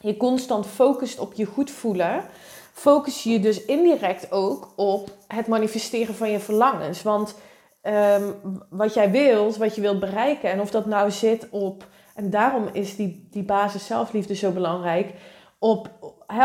je 0.00 0.16
constant 0.16 0.66
focust 0.66 1.18
op 1.18 1.32
je 1.32 1.44
goed 1.44 1.70
voelen, 1.70 2.24
focus 2.72 3.22
je 3.22 3.40
dus 3.40 3.64
indirect 3.64 4.32
ook 4.32 4.72
op 4.76 5.10
het 5.26 5.46
manifesteren 5.46 6.14
van 6.14 6.30
je 6.30 6.40
verlangens. 6.40 7.02
Want 7.02 7.34
um, 7.82 8.34
wat 8.70 8.94
jij 8.94 9.10
wilt, 9.10 9.56
wat 9.56 9.74
je 9.74 9.80
wilt 9.80 10.00
bereiken, 10.00 10.50
en 10.50 10.60
of 10.60 10.70
dat 10.70 10.86
nou 10.86 11.10
zit 11.10 11.48
op 11.50 11.86
en 12.18 12.30
daarom 12.30 12.68
is 12.72 12.96
die, 12.96 13.28
die 13.30 13.42
basis 13.42 13.86
zelfliefde 13.86 14.34
zo 14.34 14.50
belangrijk. 14.50 15.14
Op, 15.58 15.90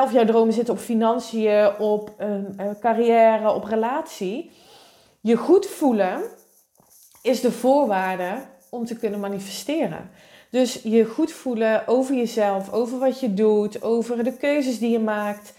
of 0.03 0.11
jouw 0.11 0.25
dromen 0.25 0.53
zitten 0.53 0.73
op 0.73 0.79
financiën, 0.79 1.79
op 1.79 2.13
een 2.17 2.77
carrière, 2.79 3.51
op 3.51 3.63
relatie. 3.63 4.51
Je 5.21 5.35
goed 5.35 5.65
voelen 5.65 6.21
is 7.21 7.41
de 7.41 7.51
voorwaarde 7.51 8.41
om 8.69 8.85
te 8.85 8.95
kunnen 8.95 9.19
manifesteren. 9.19 10.09
Dus 10.49 10.81
je 10.83 11.05
goed 11.05 11.31
voelen 11.31 11.87
over 11.87 12.15
jezelf, 12.15 12.71
over 12.71 12.99
wat 12.99 13.19
je 13.19 13.33
doet, 13.33 13.81
over 13.81 14.23
de 14.23 14.37
keuzes 14.37 14.79
die 14.79 14.91
je 14.91 14.99
maakt. 14.99 15.53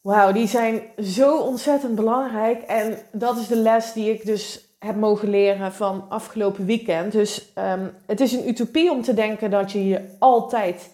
Wauw, 0.00 0.32
die 0.32 0.46
zijn 0.46 0.82
zo 1.02 1.38
ontzettend 1.38 1.94
belangrijk. 1.94 2.62
En 2.62 2.98
dat 3.12 3.36
is 3.36 3.46
de 3.46 3.56
les 3.56 3.92
die 3.92 4.10
ik 4.10 4.26
dus 4.26 4.73
heb 4.84 4.96
mogen 4.96 5.30
leren 5.30 5.72
van 5.72 6.06
afgelopen 6.08 6.66
weekend. 6.66 7.12
Dus 7.12 7.52
um, 7.58 7.94
het 8.06 8.20
is 8.20 8.32
een 8.32 8.48
utopie 8.48 8.90
om 8.90 9.02
te 9.02 9.14
denken 9.14 9.50
dat 9.50 9.72
je 9.72 9.88
je 9.88 10.16
altijd 10.18 10.90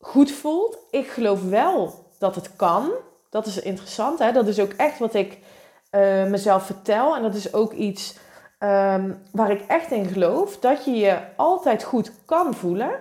goed 0.00 0.30
voelt. 0.30 0.78
Ik 0.90 1.06
geloof 1.06 1.42
wel 1.42 2.04
dat 2.18 2.34
het 2.34 2.56
kan. 2.56 2.90
Dat 3.30 3.46
is 3.46 3.60
interessant. 3.60 4.18
Hè? 4.18 4.32
Dat 4.32 4.46
is 4.46 4.60
ook 4.60 4.72
echt 4.72 4.98
wat 4.98 5.14
ik 5.14 5.38
uh, 5.90 6.24
mezelf 6.24 6.66
vertel. 6.66 7.16
En 7.16 7.22
dat 7.22 7.34
is 7.34 7.52
ook 7.52 7.72
iets 7.72 8.16
um, 8.58 9.22
waar 9.32 9.50
ik 9.50 9.64
echt 9.66 9.90
in 9.90 10.06
geloof. 10.06 10.58
Dat 10.58 10.84
je 10.84 10.96
je 10.96 11.18
altijd 11.36 11.84
goed 11.84 12.12
kan 12.24 12.54
voelen. 12.54 13.00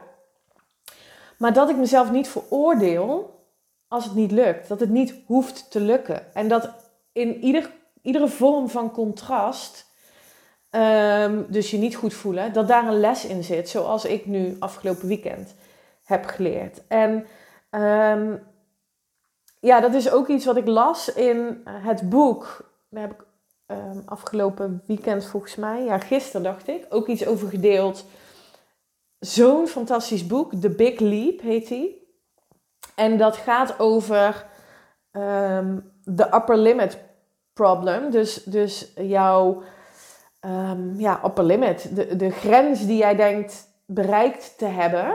Maar 1.37 1.53
dat 1.53 1.69
ik 1.69 1.77
mezelf 1.77 2.11
niet 2.11 2.27
veroordeel 2.29 3.35
als 3.87 4.03
het 4.03 4.15
niet 4.15 4.31
lukt. 4.31 4.67
Dat 4.67 4.79
het 4.79 4.89
niet 4.89 5.13
hoeft 5.25 5.71
te 5.71 5.79
lukken. 5.79 6.33
En 6.33 6.47
dat 6.47 6.69
in 7.11 7.43
ieder, 7.43 7.71
iedere 8.01 8.27
vorm 8.27 8.69
van 8.69 8.91
contrast 8.91 9.86
Um, 10.71 11.45
dus 11.49 11.71
je 11.71 11.77
niet 11.77 11.95
goed 11.95 12.13
voelen, 12.13 12.53
dat 12.53 12.67
daar 12.67 12.87
een 12.87 12.99
les 12.99 13.25
in 13.25 13.43
zit, 13.43 13.69
zoals 13.69 14.05
ik 14.05 14.25
nu 14.25 14.55
afgelopen 14.59 15.07
weekend 15.07 15.55
heb 16.03 16.25
geleerd. 16.25 16.87
En 16.87 17.11
um, 17.71 18.43
ja, 19.59 19.79
dat 19.79 19.93
is 19.93 20.11
ook 20.11 20.27
iets 20.27 20.45
wat 20.45 20.57
ik 20.57 20.67
las 20.67 21.13
in 21.13 21.61
het 21.69 22.09
boek. 22.09 22.71
Daar 22.89 23.01
heb 23.01 23.11
ik 23.11 23.25
um, 23.67 24.01
afgelopen 24.05 24.83
weekend 24.85 25.25
volgens 25.25 25.55
mij, 25.55 25.83
ja, 25.83 25.99
gisteren 25.99 26.43
dacht 26.43 26.67
ik, 26.67 26.85
ook 26.89 27.07
iets 27.07 27.25
over 27.25 27.49
gedeeld. 27.49 28.05
Zo'n 29.19 29.67
fantastisch 29.67 30.27
boek, 30.27 30.53
The 30.53 30.69
Big 30.69 30.99
Leap 30.99 31.41
heet 31.41 31.69
hij. 31.69 31.95
En 32.95 33.17
dat 33.17 33.37
gaat 33.37 33.79
over 33.79 34.45
de 36.03 36.25
upper 36.33 36.57
limit 36.57 36.97
problem. 37.53 38.11
Dus, 38.11 38.43
dus 38.43 38.91
jouw 38.95 39.63
um, 40.41 40.99
ja, 40.99 41.21
upper 41.25 41.43
limit. 41.43 41.95
De, 41.95 42.15
de 42.15 42.29
grens 42.29 42.85
die 42.85 42.97
jij 42.97 43.15
denkt 43.15 43.67
bereikt 43.85 44.57
te 44.57 44.65
hebben. 44.65 45.13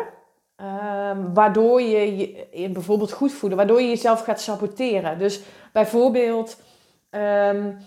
Um, 0.56 1.34
waardoor 1.34 1.82
je 1.82 2.16
je 2.52 2.68
bijvoorbeeld 2.70 3.12
goed 3.12 3.32
voelen, 3.32 3.58
waardoor 3.58 3.80
je 3.80 3.88
jezelf 3.88 4.20
gaat 4.20 4.40
saboteren. 4.40 5.18
Dus 5.18 5.42
bijvoorbeeld, 5.72 6.60
um, 7.10 7.78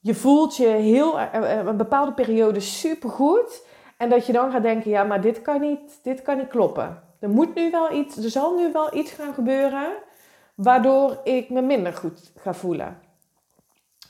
je 0.00 0.14
voelt 0.14 0.56
je 0.56 0.66
heel, 0.66 1.20
een 1.66 1.76
bepaalde 1.76 2.12
periode 2.12 2.60
supergoed. 2.60 3.64
En 3.96 4.08
dat 4.08 4.26
je 4.26 4.32
dan 4.32 4.50
gaat 4.50 4.62
denken, 4.62 4.90
ja, 4.90 5.04
maar 5.04 5.20
dit 5.20 5.42
kan 5.42 5.60
niet, 5.60 6.00
dit 6.02 6.22
kan 6.22 6.36
niet 6.36 6.48
kloppen. 6.48 7.02
Er 7.20 7.28
moet 7.28 7.54
nu 7.54 7.70
wel 7.70 7.92
iets, 7.92 8.16
er 8.16 8.30
zal 8.30 8.56
nu 8.56 8.72
wel 8.72 8.94
iets 8.94 9.12
gaan 9.12 9.34
gebeuren 9.34 9.92
waardoor 10.54 11.20
ik 11.24 11.50
me 11.50 11.60
minder 11.60 11.92
goed 11.92 12.32
ga 12.36 12.54
voelen. 12.54 13.01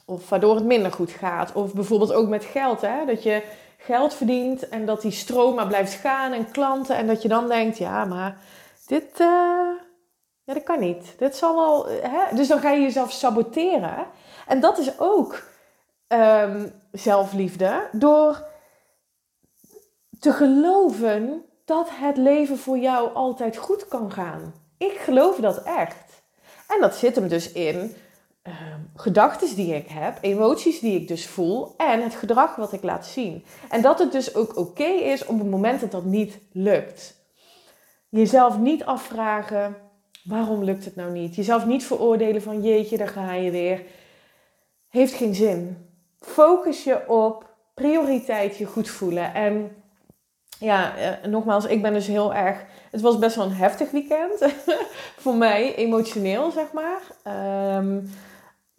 Of 0.04 0.28
waardoor 0.28 0.54
het 0.54 0.64
minder 0.64 0.92
goed 0.92 1.10
gaat. 1.10 1.52
Of 1.52 1.74
bijvoorbeeld 1.74 2.12
ook 2.12 2.28
met 2.28 2.44
geld, 2.44 2.80
hè? 2.80 3.04
dat 3.06 3.22
je 3.22 3.42
geld 3.76 4.14
verdient 4.14 4.68
en 4.68 4.86
dat 4.86 5.00
die 5.00 5.10
stroom 5.10 5.54
maar 5.54 5.66
blijft 5.66 5.94
gaan 5.94 6.32
en 6.32 6.50
klanten. 6.50 6.96
En 6.96 7.06
dat 7.06 7.22
je 7.22 7.28
dan 7.28 7.48
denkt, 7.48 7.78
ja, 7.78 8.04
maar 8.04 8.36
dit, 8.86 9.20
uh, 9.20 9.26
ja, 10.44 10.54
dat 10.54 10.62
kan 10.62 10.80
niet. 10.80 11.14
Dit 11.18 11.36
zal 11.36 11.54
wel, 11.54 11.86
hè? 11.88 12.36
Dus 12.36 12.48
dan 12.48 12.60
ga 12.60 12.70
je 12.70 12.80
jezelf 12.80 13.12
saboteren. 13.12 14.06
En 14.46 14.60
dat 14.60 14.78
is 14.78 14.98
ook 14.98 15.42
um, 16.08 16.72
zelfliefde. 16.92 17.88
Door 17.92 18.46
te 20.20 20.32
geloven 20.32 21.44
dat 21.64 21.88
het 21.92 22.16
leven 22.16 22.58
voor 22.58 22.78
jou 22.78 23.14
altijd 23.14 23.56
goed 23.56 23.88
kan 23.88 24.12
gaan. 24.12 24.54
Ik 24.78 24.98
geloof 24.98 25.36
dat 25.36 25.62
echt. 25.62 26.22
En 26.68 26.80
dat 26.80 26.94
zit 26.94 27.14
hem 27.14 27.28
dus 27.28 27.52
in 27.52 27.96
uh, 28.48 28.54
gedachten 28.96 29.54
die 29.54 29.74
ik 29.74 29.88
heb, 29.88 30.18
emoties 30.20 30.80
die 30.80 31.00
ik 31.00 31.08
dus 31.08 31.26
voel 31.26 31.74
en 31.76 32.02
het 32.02 32.14
gedrag 32.14 32.56
wat 32.56 32.72
ik 32.72 32.82
laat 32.82 33.06
zien. 33.06 33.44
En 33.70 33.82
dat 33.82 33.98
het 33.98 34.12
dus 34.12 34.34
ook 34.34 34.56
oké 34.56 34.84
is 34.84 35.26
op 35.26 35.38
het 35.38 35.50
moment 35.50 35.80
dat 35.80 35.90
dat 35.90 36.04
niet 36.04 36.38
lukt. 36.52 37.20
Jezelf 38.08 38.58
niet 38.58 38.84
afvragen, 38.84 39.76
waarom 40.24 40.64
lukt 40.64 40.84
het 40.84 40.96
nou 40.96 41.12
niet? 41.12 41.34
Jezelf 41.34 41.66
niet 41.66 41.84
veroordelen 41.84 42.42
van 42.42 42.62
jeetje, 42.62 42.96
daar 42.96 43.08
ga 43.08 43.32
je 43.32 43.50
weer. 43.50 43.82
Heeft 44.88 45.12
geen 45.12 45.34
zin. 45.34 45.76
Focus 46.20 46.84
je 46.84 47.08
op 47.08 47.50
prioriteit 47.74 48.56
je 48.56 48.66
goed 48.66 48.88
voelen. 48.88 49.34
En 49.34 49.76
ja, 50.58 50.96
eh, 50.96 51.28
nogmaals, 51.30 51.64
ik 51.64 51.82
ben 51.82 51.92
dus 51.92 52.06
heel 52.06 52.34
erg. 52.34 52.64
Het 52.90 53.00
was 53.00 53.18
best 53.18 53.36
wel 53.36 53.44
een 53.44 53.52
heftig 53.52 53.90
weekend 53.90 54.46
voor 55.22 55.34
mij, 55.34 55.74
emotioneel 55.74 56.50
zeg 56.50 56.72
maar. 56.72 57.00
Ehm, 57.22 57.98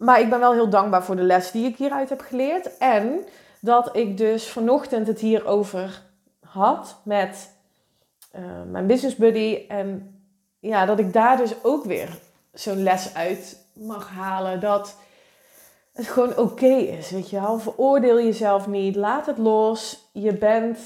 maar 0.04 0.20
ik 0.20 0.30
ben 0.30 0.38
wel 0.38 0.52
heel 0.52 0.68
dankbaar 0.68 1.04
voor 1.04 1.16
de 1.16 1.22
les 1.22 1.50
die 1.50 1.66
ik 1.66 1.76
hieruit 1.76 2.08
heb 2.08 2.20
geleerd. 2.20 2.78
En 2.78 3.20
dat 3.60 3.96
ik 3.96 4.16
dus 4.16 4.48
vanochtend 4.48 5.06
het 5.06 5.20
hierover 5.20 6.02
had 6.40 7.00
met 7.04 7.50
uh, 8.36 8.42
mijn 8.70 8.86
business 8.86 9.16
buddy. 9.16 9.64
En 9.68 10.18
ja, 10.60 10.86
dat 10.86 10.98
ik 10.98 11.12
daar 11.12 11.36
dus 11.36 11.54
ook 11.62 11.84
weer 11.84 12.08
zo'n 12.52 12.82
les 12.82 13.14
uit 13.14 13.66
mag 13.72 14.08
halen. 14.08 14.60
Dat 14.60 14.96
het 15.92 16.06
gewoon 16.06 16.36
oké 16.36 16.74
is, 16.74 17.10
weet 17.10 17.30
je 17.30 17.40
wel. 17.40 17.58
Veroordeel 17.58 18.20
jezelf 18.20 18.66
niet. 18.66 18.96
Laat 18.96 19.26
het 19.26 19.38
los. 19.38 20.08
Je 20.12 20.32
bent, 20.32 20.78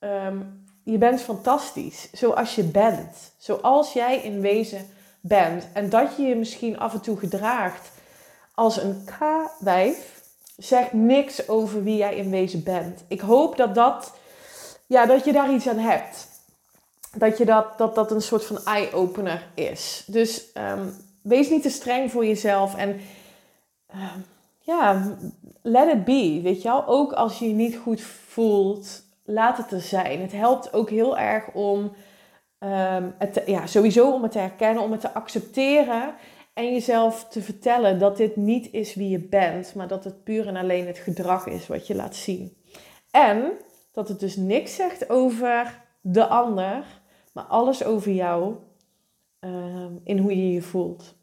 um, 0.00 0.64
je 0.84 0.98
bent 0.98 1.20
fantastisch. 1.20 2.08
Zoals 2.12 2.54
je 2.54 2.64
bent. 2.64 3.32
Zoals 3.36 3.92
jij 3.92 4.16
in 4.16 4.40
wezen 4.40 4.86
bent. 5.20 5.66
En 5.72 5.88
dat 5.88 6.16
je 6.16 6.22
je 6.22 6.36
misschien 6.36 6.78
af 6.78 6.92
en 6.92 7.00
toe 7.00 7.18
gedraagt 7.18 7.92
als 8.54 8.82
een 8.82 9.04
K-wijf 9.04 10.22
zegt 10.56 10.92
niks 10.92 11.48
over 11.48 11.82
wie 11.82 11.96
jij 11.96 12.16
in 12.16 12.30
wezen 12.30 12.62
bent. 12.62 13.04
Ik 13.08 13.20
hoop 13.20 13.56
dat, 13.56 13.74
dat, 13.74 14.12
ja, 14.86 15.06
dat 15.06 15.24
je 15.24 15.32
daar 15.32 15.52
iets 15.52 15.68
aan 15.68 15.78
hebt. 15.78 16.28
Dat, 17.16 17.38
je 17.38 17.44
dat, 17.44 17.78
dat 17.78 17.94
dat 17.94 18.10
een 18.10 18.22
soort 18.22 18.44
van 18.44 18.64
eye-opener 18.64 19.46
is. 19.54 20.04
Dus 20.06 20.44
um, 20.54 20.96
wees 21.22 21.48
niet 21.50 21.62
te 21.62 21.70
streng 21.70 22.10
voor 22.10 22.26
jezelf. 22.26 22.74
En 22.76 22.88
um, 23.94 24.24
ja, 24.58 25.16
let 25.62 25.88
it 25.88 26.04
be. 26.04 26.40
Weet 26.42 26.62
je 26.62 26.68
wel? 26.68 26.86
Ook 26.86 27.12
als 27.12 27.38
je 27.38 27.48
je 27.48 27.54
niet 27.54 27.76
goed 27.76 28.00
voelt, 28.00 29.02
laat 29.24 29.56
het 29.56 29.72
er 29.72 29.80
zijn. 29.80 30.20
Het 30.20 30.32
helpt 30.32 30.72
ook 30.72 30.90
heel 30.90 31.18
erg 31.18 31.48
om 31.52 31.92
um, 32.58 33.14
het 33.18 33.42
ja, 33.46 33.66
sowieso 33.66 34.10
om 34.10 34.22
het 34.22 34.32
te 34.32 34.38
herkennen, 34.38 34.82
om 34.82 34.92
het 34.92 35.00
te 35.00 35.12
accepteren. 35.12 36.14
En 36.54 36.72
jezelf 36.72 37.24
te 37.28 37.42
vertellen 37.42 37.98
dat 37.98 38.16
dit 38.16 38.36
niet 38.36 38.72
is 38.72 38.94
wie 38.94 39.08
je 39.08 39.18
bent, 39.18 39.74
maar 39.74 39.88
dat 39.88 40.04
het 40.04 40.24
puur 40.24 40.46
en 40.46 40.56
alleen 40.56 40.86
het 40.86 40.98
gedrag 40.98 41.46
is 41.46 41.66
wat 41.66 41.86
je 41.86 41.94
laat 41.94 42.16
zien. 42.16 42.56
En 43.10 43.52
dat 43.92 44.08
het 44.08 44.20
dus 44.20 44.36
niks 44.36 44.74
zegt 44.74 45.10
over 45.10 45.82
de 46.00 46.26
ander, 46.26 46.84
maar 47.32 47.44
alles 47.44 47.84
over 47.84 48.12
jou 48.12 48.54
uh, 49.40 49.86
in 50.04 50.18
hoe 50.18 50.36
je 50.36 50.52
je 50.52 50.62
voelt. 50.62 51.14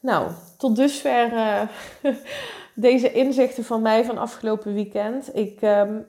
Nou, 0.00 0.30
tot 0.58 0.76
dusver 0.76 1.32
uh, 1.32 1.62
deze 2.74 3.12
inzichten 3.12 3.64
van 3.64 3.82
mij 3.82 4.04
van 4.04 4.18
afgelopen 4.18 4.74
weekend. 4.74 5.36
Ik, 5.36 5.62
um, 5.62 6.06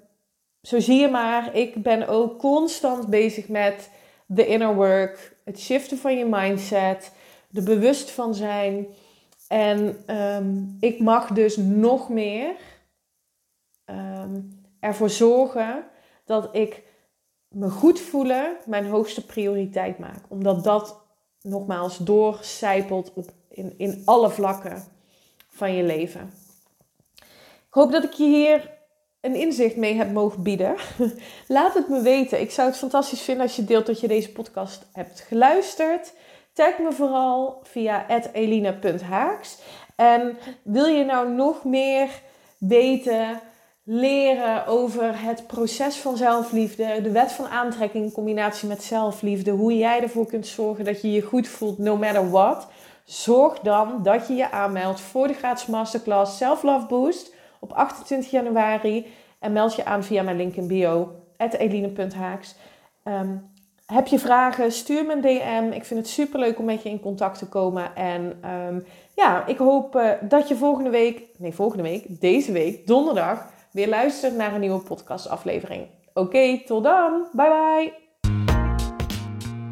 zo 0.61 0.79
zie 0.79 0.99
je 0.99 1.07
maar, 1.07 1.55
ik 1.55 1.83
ben 1.83 2.07
ook 2.07 2.39
constant 2.39 3.07
bezig 3.07 3.47
met 3.47 3.91
de 4.25 4.45
inner 4.47 4.75
work, 4.75 5.37
het 5.43 5.59
shiften 5.59 5.97
van 5.97 6.17
je 6.17 6.25
mindset 6.25 7.11
er 7.53 7.63
bewust 7.63 8.11
van 8.11 8.35
zijn. 8.35 8.87
En 9.47 10.03
ehm, 10.05 10.63
ik 10.79 10.99
mag 10.99 11.27
dus 11.27 11.57
nog 11.57 12.09
meer 12.09 12.55
um, 13.85 14.63
ervoor 14.79 15.09
zorgen 15.09 15.83
dat 16.25 16.55
ik 16.55 16.83
me 17.47 17.69
goed 17.69 17.99
voelen 17.99 18.57
mijn 18.65 18.85
hoogste 18.85 19.25
prioriteit 19.25 19.99
maak. 19.99 20.23
Omdat 20.27 20.63
dat 20.63 21.01
nogmaals 21.41 21.97
doorcijpelt 21.97 23.13
op 23.13 23.31
in, 23.49 23.73
in 23.77 24.01
alle 24.05 24.29
vlakken 24.29 24.83
van 25.49 25.73
je 25.73 25.83
leven. 25.83 26.33
Ik 27.67 27.77
hoop 27.77 27.91
dat 27.91 28.03
ik 28.03 28.13
je 28.13 28.23
hier 28.23 28.71
een 29.21 29.35
inzicht 29.35 29.75
mee 29.75 29.93
heb 29.93 30.11
mogen 30.11 30.43
bieden. 30.43 30.75
Laat 31.47 31.73
het 31.73 31.89
me 31.89 32.01
weten. 32.01 32.41
Ik 32.41 32.51
zou 32.51 32.67
het 32.67 32.77
fantastisch 32.77 33.21
vinden 33.21 33.43
als 33.43 33.55
je 33.55 33.63
deelt 33.63 33.85
dat 33.85 33.99
je 33.99 34.07
deze 34.07 34.31
podcast 34.31 34.85
hebt 34.91 35.19
geluisterd. 35.19 36.13
Tag 36.61 36.79
me 36.79 36.91
vooral 36.91 37.59
via 37.63 38.05
eline.haaks. 38.33 39.57
En 39.95 40.37
wil 40.63 40.85
je 40.85 41.03
nou 41.03 41.29
nog 41.29 41.63
meer 41.63 42.09
weten, 42.57 43.39
leren 43.83 44.65
over 44.65 45.23
het 45.23 45.47
proces 45.47 45.95
van 45.95 46.17
zelfliefde, 46.17 47.01
de 47.01 47.11
wet 47.11 47.31
van 47.31 47.47
aantrekking 47.47 48.03
in 48.03 48.11
combinatie 48.11 48.67
met 48.67 48.83
zelfliefde, 48.83 49.51
hoe 49.51 49.77
jij 49.77 50.01
ervoor 50.01 50.25
kunt 50.25 50.47
zorgen 50.47 50.85
dat 50.85 51.01
je 51.01 51.11
je 51.11 51.21
goed 51.21 51.47
voelt 51.47 51.77
no 51.77 51.97
matter 51.97 52.29
what, 52.29 52.67
zorg 53.05 53.59
dan 53.59 54.03
dat 54.03 54.27
je 54.27 54.33
je 54.33 54.51
aanmeldt 54.51 55.01
voor 55.01 55.27
de 55.27 55.33
gratis 55.33 55.65
masterclass 55.65 56.37
Self 56.37 56.63
Love 56.63 56.87
Boost 56.87 57.33
op 57.59 57.71
28 57.71 58.31
januari 58.31 59.05
en 59.39 59.53
meld 59.53 59.75
je 59.75 59.85
aan 59.85 60.03
via 60.03 60.23
mijn 60.23 60.37
link 60.37 60.55
in 60.55 60.67
bio, 60.67 61.15
eline.haaks. 61.37 62.55
Um, 63.03 63.49
heb 63.91 64.07
je 64.07 64.19
vragen, 64.19 64.71
stuur 64.71 65.05
me 65.05 65.13
een 65.13 65.21
DM. 65.21 65.75
Ik 65.75 65.85
vind 65.85 65.99
het 65.99 66.09
super 66.09 66.39
leuk 66.39 66.59
om 66.59 66.65
met 66.65 66.83
je 66.83 66.89
in 66.89 66.99
contact 66.99 67.37
te 67.37 67.47
komen. 67.47 67.95
En 67.95 68.39
um, 68.67 68.85
ja, 69.15 69.45
ik 69.45 69.57
hoop 69.57 69.95
uh, 69.95 70.09
dat 70.21 70.47
je 70.47 70.55
volgende 70.55 70.89
week, 70.89 71.21
nee 71.37 71.53
volgende 71.53 71.83
week, 71.83 72.05
deze 72.07 72.51
week, 72.51 72.87
donderdag, 72.87 73.45
weer 73.71 73.89
luistert 73.89 74.35
naar 74.35 74.53
een 74.53 74.59
nieuwe 74.59 74.79
podcastaflevering. 74.79 75.85
Oké, 76.13 76.61
tot 76.65 76.83
dan. 76.83 77.27
Bye 77.31 77.49
bye. 77.49 77.93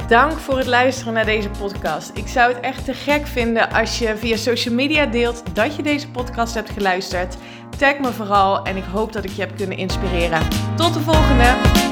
Dank 0.08 0.32
voor 0.32 0.58
het 0.58 0.68
luisteren 0.68 1.14
naar 1.14 1.26
deze 1.26 1.50
podcast. 1.50 2.18
Ik 2.18 2.28
zou 2.28 2.54
het 2.54 2.64
echt 2.64 2.86
te 2.86 2.94
gek 2.94 3.28
vinden 3.28 3.72
als 3.72 4.00
je 4.00 4.18
via 4.18 4.36
social 4.36 4.76
media 4.76 5.06
deelt 5.06 5.56
dat 5.56 5.76
je 5.76 5.84
deze 5.84 6.12
podcast 6.12 6.54
hebt 6.54 6.70
geluisterd. 6.70 7.38
Tag 7.78 8.00
me 8.00 8.12
vooral 8.12 8.66
en 8.66 8.78
ik 8.78 8.84
hoop 8.84 9.14
dat 9.14 9.24
ik 9.24 9.32
je 9.32 9.42
heb 9.42 9.56
kunnen 9.56 9.78
inspireren. 9.78 10.48
Tot 10.76 10.94
de 10.94 11.00
volgende! 11.00 11.89